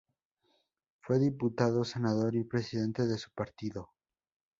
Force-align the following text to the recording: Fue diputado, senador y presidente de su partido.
Fue 1.01 1.19
diputado, 1.19 1.83
senador 1.83 2.33
y 2.35 2.43
presidente 2.43 3.05
de 3.05 3.19
su 3.19 3.29
partido. 3.35 3.91